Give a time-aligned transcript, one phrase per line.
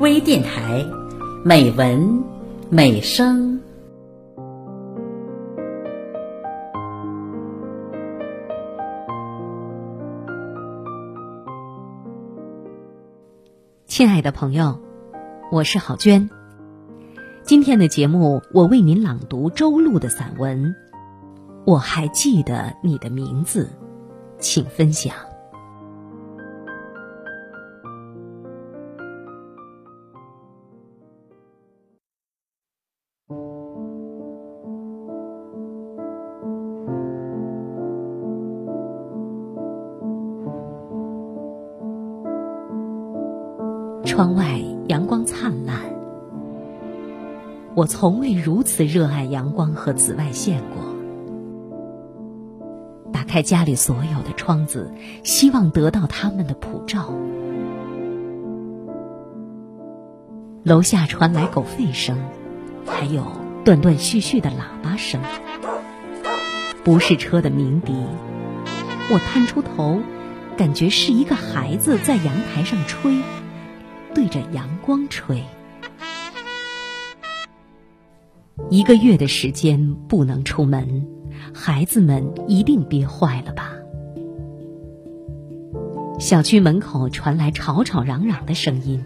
[0.00, 0.86] 微电台，
[1.44, 2.22] 美文
[2.70, 3.60] 美声。
[13.86, 14.78] 亲爱的朋友，
[15.50, 16.30] 我是郝娟。
[17.42, 20.62] 今天的节目，我为您朗读周璐的散文
[21.66, 23.64] 《我还记得你的名字》，
[24.38, 25.12] 请分享。
[44.18, 45.78] 窗外阳光灿烂，
[47.76, 50.96] 我从未如此热爱阳光和紫外线过。
[53.12, 54.92] 打开家里所有的窗子，
[55.22, 57.14] 希望得到它们的普照。
[60.64, 62.18] 楼下传来狗吠声，
[62.86, 63.24] 还有
[63.64, 65.20] 断断续续的喇叭声，
[66.82, 67.94] 不是车的鸣笛。
[69.12, 70.00] 我探出头，
[70.56, 73.12] 感觉是一个孩子在阳台上吹。
[74.18, 75.44] 对着阳光吹，
[78.68, 81.06] 一个月的时间不能出门，
[81.54, 83.70] 孩子们一定憋坏了吧？
[86.18, 89.04] 小区门口传来吵吵嚷嚷的声音，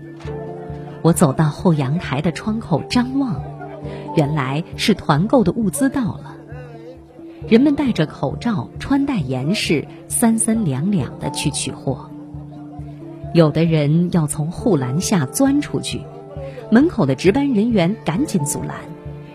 [1.03, 3.45] 我走到后阳台的窗口张望，
[4.17, 6.39] 原来是团购的物资到了，
[7.47, 12.09] 人们戴着口罩，穿戴严实，三三两两的去取货。
[13.35, 16.03] 有的人要从护栏下钻出去，
[16.71, 18.77] 门口的值班人员赶紧阻拦，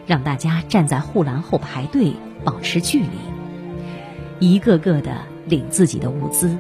[0.06, 3.08] 让大家站在护栏后排队，保持距离。
[4.40, 5.18] 一个个的
[5.48, 6.56] 领自己的物资，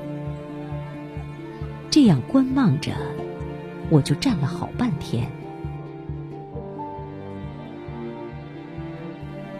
[1.91, 2.91] 这样观望着，
[3.91, 5.29] 我就站了好半天。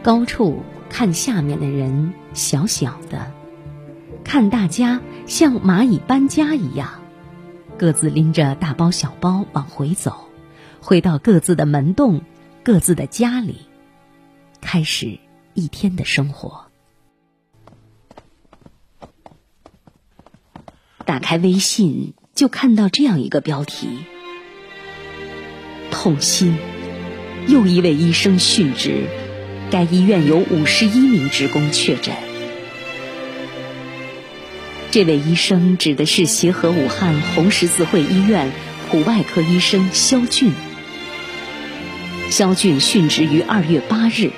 [0.02, 3.32] 高处看下面的人小小的，
[4.24, 6.90] 看大家像蚂蚁搬家一样。
[7.78, 10.28] 各自拎着大包小包往回走，
[10.82, 12.22] 回到各自的门洞、
[12.64, 13.68] 各自的家里，
[14.62, 15.20] 开始
[15.54, 16.66] 一天的生活。
[21.06, 23.88] 打开微信，就看到这样一个标题：
[25.92, 26.58] 痛心，
[27.48, 29.06] 又一位医生殉职，
[29.72, 32.27] 该医院有五十一名职工确诊。
[34.90, 38.52] 这位医生指的是协和武汉红十字会医院
[38.90, 40.54] 普外科医生肖俊。
[42.30, 44.32] 肖俊殉职于二月八日，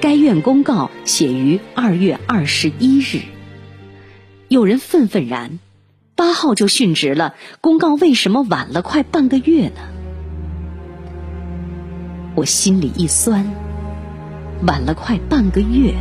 [0.00, 3.22] 该院公告写于二月二十一日。
[4.48, 5.58] 有人愤愤然：
[6.14, 9.80] 八号就殉职了，公告为什么晚了快半个月呢？
[12.36, 13.44] 我心里一酸，
[14.62, 15.94] 晚了快半个月，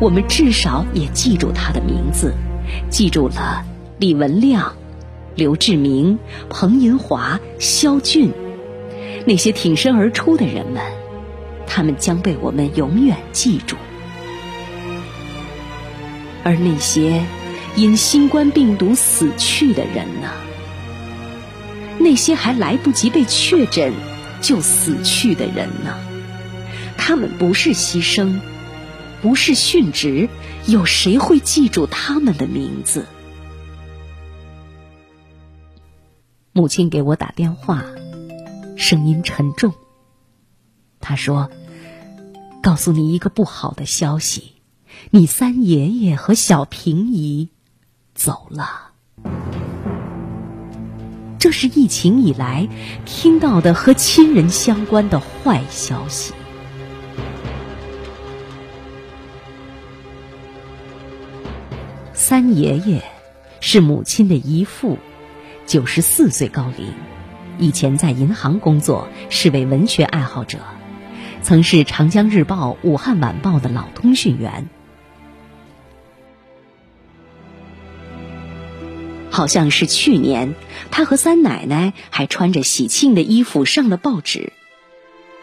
[0.00, 2.34] 我们至少也记住他的名字。
[2.90, 3.64] 记住了
[3.98, 4.74] 李文亮、
[5.34, 8.32] 刘志明、彭银华、肖俊
[9.26, 10.82] 那些挺身而出的人们，
[11.66, 13.76] 他们将被我们永远记住。
[16.42, 17.24] 而那些
[17.76, 20.30] 因新冠病毒死去的人呢？
[21.98, 23.92] 那些还来不及被确诊
[24.40, 25.96] 就死去的人呢？
[26.96, 28.40] 他们不是牺牲。
[29.22, 30.28] 不是殉职，
[30.66, 33.06] 有谁会记住他们的名字？
[36.52, 37.84] 母亲给我打电话，
[38.76, 39.74] 声音沉重。
[41.00, 41.50] 她说
[42.62, 44.54] ：“告诉你一个不好的消息，
[45.10, 47.50] 你三爷爷和小平姨
[48.14, 48.92] 走了。
[51.38, 52.68] 这是疫情以来
[53.04, 56.32] 听到的和亲人相关的坏消息。”
[62.26, 63.04] 三爷爷
[63.60, 64.96] 是母亲的姨父，
[65.66, 66.94] 九十四岁高龄，
[67.58, 70.60] 以前在银行工作，是位文学爱好者，
[71.42, 74.70] 曾是《长江日报》《武汉晚报》的老通讯员。
[79.30, 80.54] 好像是去年，
[80.90, 84.54] 他和三奶奶还穿着喜庆的衣服上了报纸。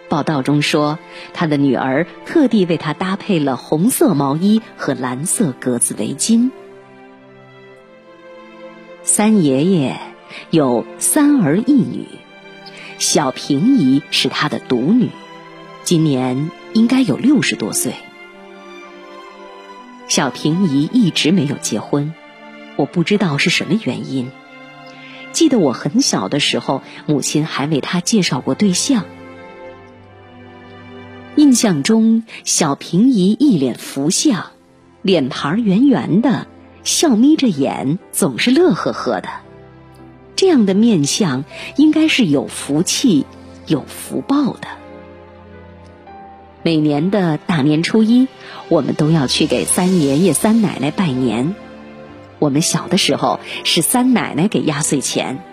[0.10, 0.98] 报道中说，
[1.36, 6.50] 他的女儿特地为他搭配了红色毛衣和蓝色格子围巾。
[9.04, 10.00] 三爷爷
[10.52, 12.06] 有三儿一女，
[13.00, 15.10] 小平姨是他的独女，
[15.84, 17.94] 今年应该有六十多岁。
[20.08, 22.14] 小平姨一直没有结婚，
[22.76, 24.30] 我不知道是什么原因。
[25.32, 29.06] 记得我很小的时候，母亲还为他介绍过对象。
[31.38, 34.52] 印象中，小平姨一脸福相，
[35.02, 36.46] 脸盘圆圆的，
[36.84, 39.30] 笑眯着眼，总是乐呵呵的。
[40.36, 41.46] 这样的面相，
[41.76, 43.26] 应该是有福气、
[43.68, 44.68] 有福报的。
[46.64, 48.28] 每年的大年初一，
[48.70, 51.56] 我们都要去给三爷爷、三奶奶拜年。
[52.40, 55.44] 我们小的时候是三奶奶给压岁钱，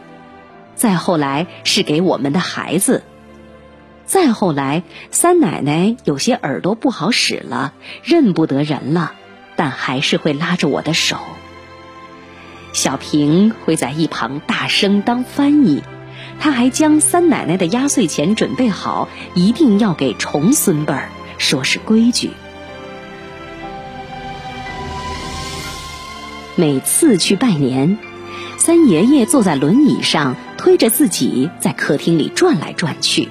[0.75, 3.05] 再后来是给我们的孩子。
[4.07, 9.13] 再后来，三奶奶有些耳朵不好使了，认不得人了，
[9.59, 11.19] 但还是会拉着我的手。
[12.73, 15.83] 小平会在一旁大声当翻译，
[16.39, 21.09] 他还将三奶奶的压岁钱准备好，一定要给重孙辈儿，
[21.39, 22.31] 说是规矩。
[26.55, 27.99] 每次去拜年，
[28.59, 33.29] 三爷爷坐在轮椅上，推着自己在客厅里转来转去。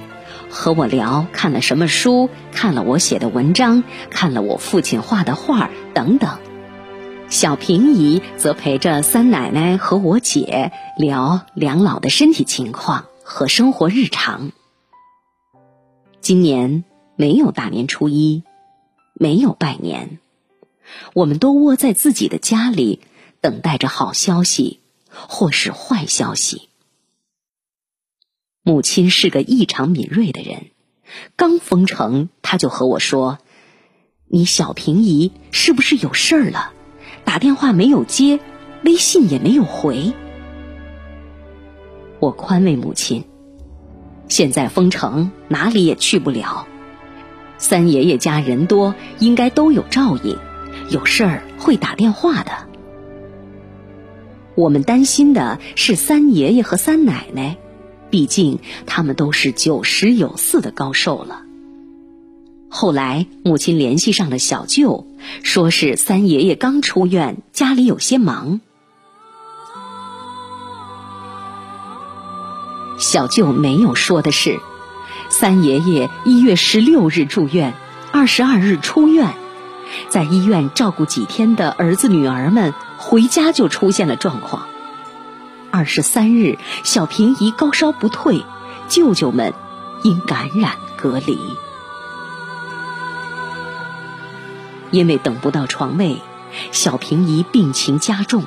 [0.50, 6.38] 和我聊看了什么书，看了我写的文章，看了我父亲画的画等等。
[7.28, 14.52] 小平姨则陪着三奶奶和我姐聊两老的身体情况和生活日常。
[16.22, 16.84] 今年
[17.16, 18.44] 没有大年初一，
[19.12, 20.18] 没有拜年，
[21.12, 23.00] 我们都窝在自己的家里，
[23.42, 24.80] 等待着好消息
[25.10, 26.67] 或是坏消息。
[28.68, 30.66] 母亲是个异常敏锐的人，
[31.36, 33.38] 刚封城，她就和我说
[34.28, 36.72] ：“你小平姨是不是有事儿了？
[37.24, 38.40] 打电话没有接，
[38.84, 40.12] 微信也没有回。”
[42.20, 43.24] 我宽慰母亲
[44.28, 46.68] ：“现在封城，哪里也去不了。
[47.56, 50.36] 三爷爷家人多，应该都有照应，
[50.90, 52.52] 有事儿会打电话的。
[54.54, 57.56] 我们担心的是三爷爷和三奶奶。”
[58.10, 61.42] 毕竟他们都是九十有四的高寿了。
[62.70, 65.06] 后来母亲联系上了小舅，
[65.42, 68.60] 说是三爷爷刚出院，家里有些忙。
[72.98, 74.58] 小舅没有说的是，
[75.30, 77.72] 三爷爷一月十六日住院，
[78.12, 79.34] 二十二日出院，
[80.10, 84.66] 在医院照顾几天的儿子女儿们回家就出现了状况。
[85.78, 88.44] 二十三日，小平姨高烧不退，
[88.88, 89.54] 舅舅们
[90.02, 91.38] 因感染隔离。
[94.90, 96.20] 因为等不到床位，
[96.72, 98.42] 小平姨病情加重，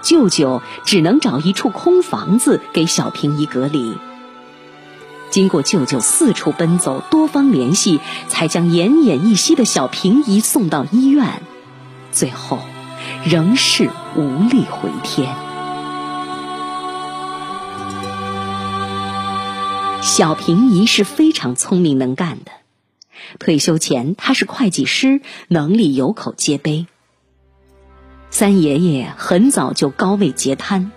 [0.00, 3.98] 舅舅只能找一处空房子给小平姨隔离。
[5.28, 11.42] 经过舅舅四处奔走、多方联系，才将奄奄一息的小平姨送到医院，
[12.10, 12.58] 最后
[13.22, 15.36] 仍是无力回天。
[20.02, 22.50] 小平姨是非常聪明能干的，
[23.38, 26.86] 退休前她是会计师，能力有口皆碑。
[28.28, 30.90] 三爷爷很早就高位截瘫，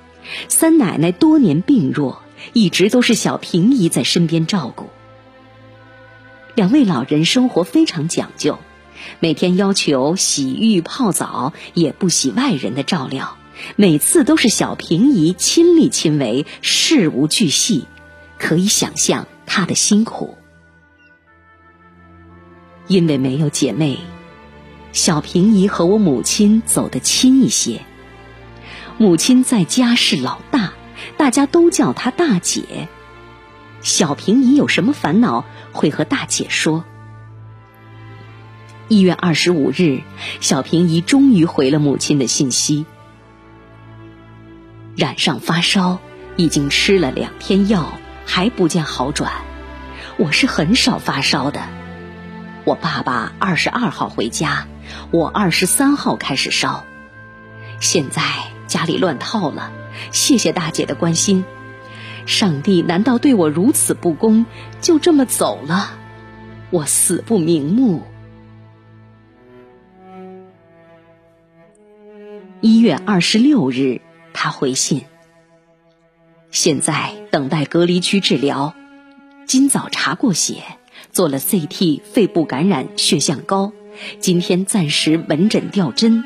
[0.47, 2.23] 三奶奶多年病弱，
[2.53, 4.87] 一直都是小平姨在身边照顾。
[6.55, 8.57] 两位老人生活非常讲究，
[9.19, 13.37] 每天要求洗浴泡澡，也不喜外人的照料，
[13.75, 17.85] 每次都是小平姨亲力亲为，事无巨细。
[18.45, 20.37] 可以想象她的辛苦，
[22.85, 23.97] 因为没有姐妹，
[24.91, 27.81] 小平姨和我母亲走得亲一些。
[28.99, 30.73] 母亲在家是老大，
[31.17, 32.87] 大家都叫她大姐。
[33.81, 36.85] 小平姨有什么烦恼，会和大姐说。
[38.89, 40.03] 一月二十五日，
[40.39, 42.85] 小平姨终于回了母亲的信息：
[44.95, 45.97] 染上发烧，
[46.35, 47.91] 已经吃了两天药。
[48.25, 49.31] 还不见好转，
[50.17, 51.61] 我是很少发烧的。
[52.65, 54.67] 我爸爸二十二号回家，
[55.11, 56.83] 我二十三号开始烧。
[57.79, 58.21] 现在
[58.67, 59.71] 家里乱套了，
[60.11, 61.45] 谢谢大姐的关心。
[62.25, 64.47] 上帝难道对我如此不公，
[64.81, 65.91] 就这么走了？
[66.71, 68.01] 我死不瞑目。
[72.61, 74.01] 一月二十六日，
[74.33, 75.05] 他回信。
[76.55, 78.73] 现在等待隔离区治疗，
[79.45, 80.63] 今早查过血，
[81.11, 83.73] 做了 CT，肺部感染，血象高。
[84.21, 86.23] 今天暂时门诊吊针。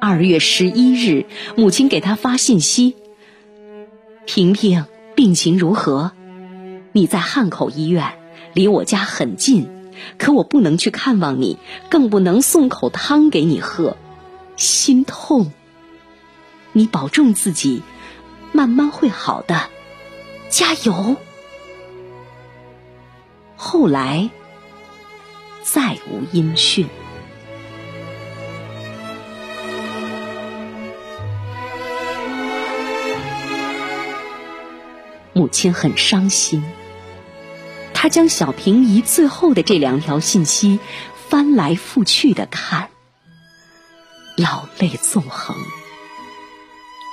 [0.00, 2.94] 二月十一日，母亲给他发信息
[4.24, 4.84] ：“婷婷
[5.16, 6.12] 病情如何？
[6.92, 8.12] 你在汉口医院，
[8.52, 9.66] 离我家很近，
[10.16, 11.58] 可我不能去看望你，
[11.90, 13.96] 更不能送口汤给你喝，
[14.56, 15.50] 心痛。”
[16.74, 17.82] 你保重自己，
[18.52, 19.70] 慢慢会好的，
[20.50, 21.16] 加油。”
[23.56, 24.28] 后来
[25.62, 26.88] 再无音讯。
[35.32, 36.64] 母亲很伤心，
[37.92, 40.78] 她将小平宜最后的这两条信息
[41.28, 42.90] 翻来覆去的看，
[44.36, 45.56] 老泪纵横。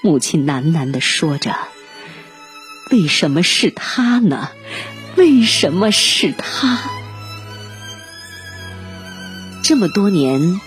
[0.03, 1.55] 母亲喃喃的说着
[2.91, 4.49] ：“为什么是他呢？
[5.15, 6.79] 为什么是他？”
[9.63, 10.59] 这么多年，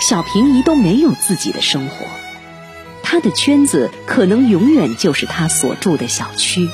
[0.00, 2.06] 小平宜都没有自己的生活，
[3.02, 6.68] 他的圈子可能永远就是他所住的小区。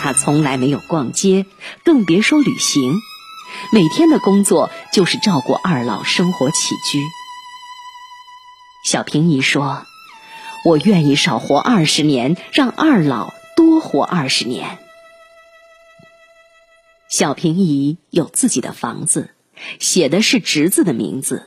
[0.00, 1.46] 他从来没有逛街，
[1.84, 3.00] 更别说旅行。
[3.72, 7.02] 每天的工作就是照顾二老生活起居。
[8.84, 9.86] 小平姨说
[10.64, 14.78] ：“我愿意少活二十年，让二老多活二十年。”
[17.08, 19.30] 小平姨有自己的房子，
[19.78, 21.44] 写的是侄子的名字。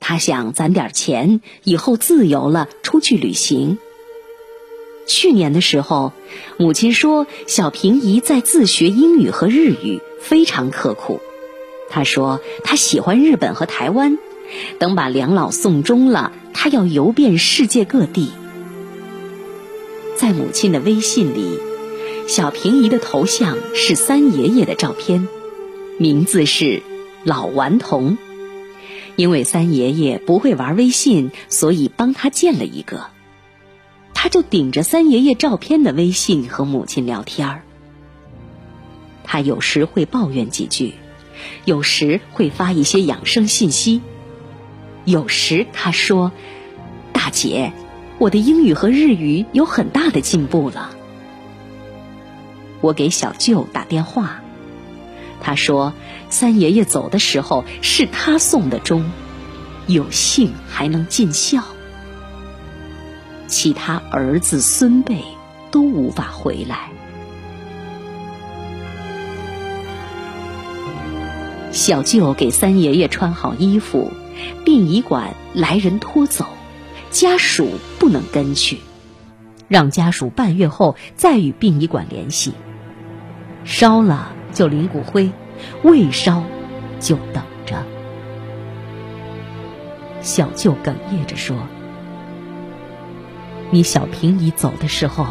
[0.00, 3.78] 她想攒点钱，以后自由了出去旅行。
[5.06, 6.12] 去年的时候，
[6.58, 11.20] 母亲说小平姨在自学英语和日语，非常刻苦。
[11.88, 14.18] 她说她喜欢日本和台湾，
[14.78, 18.30] 等把两老送终了，他要游遍世界各地。
[20.16, 21.58] 在母亲的微信里，
[22.26, 25.28] 小平姨的头像是三爷爷的照片，
[25.98, 26.82] 名字是
[27.24, 28.16] 老顽童。
[29.16, 33.06] 因为三爷爷不会玩微信，所以帮他建了一个。
[34.14, 37.62] 他就顶着三爷爷照片的微信和母亲聊天儿。
[39.24, 40.94] 他有时会抱怨几句，
[41.66, 44.00] 有时会发一些养生信息，
[45.06, 46.32] 有时他说
[47.14, 47.72] ：“大姐，
[48.18, 50.90] 我的英语和日语有很大的进步了。”
[52.82, 54.40] 我给小舅打电话，
[55.40, 55.94] 他说
[56.28, 59.08] ：“三爷爷走的时候是他送的钟，
[59.86, 61.62] 有幸还能尽孝。”
[63.46, 65.22] 其他儿子孙辈
[65.70, 66.90] 都无法回来。
[71.70, 74.10] 小舅给三爷爷穿好衣服，
[74.64, 76.46] 殡仪馆来人拖走，
[77.10, 78.78] 家属不能跟去，
[79.68, 82.52] 让家属半月后再与殡仪馆联系。
[83.64, 85.30] 烧了就领骨灰，
[85.82, 86.44] 未烧
[87.00, 87.84] 就等着。
[90.20, 91.56] 小舅哽咽着说。
[93.70, 95.26] 你小平姨走的时候，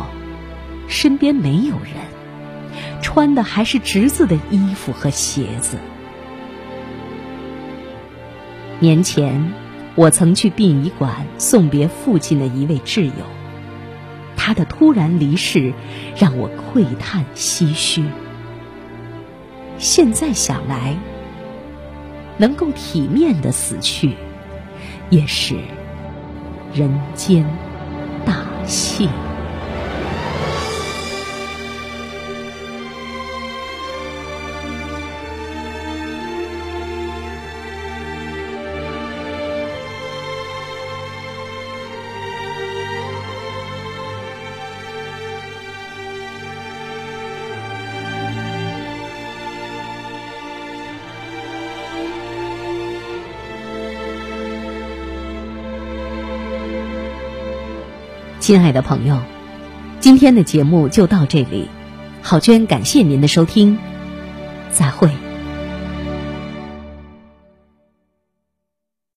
[0.90, 5.78] 身边没有人，穿的还是侄子的衣服和鞋子。
[8.86, 9.51] 年前，
[9.96, 13.25] 我曾去殡仪馆送别父亲的一位挚友，
[14.38, 15.74] 他的突然离世
[16.15, 18.04] 让我喟叹唏嘘。
[19.80, 20.96] 现在想来，
[22.38, 24.13] 能够体面的死去，
[25.10, 25.56] 也是
[26.72, 27.44] 人间。
[28.24, 29.10] 大幸。
[58.46, 59.18] 亲爱的朋友，
[60.00, 61.68] 今天的节目就到这里，
[62.22, 63.80] 郝娟感谢您的收听，
[64.70, 65.10] 再会。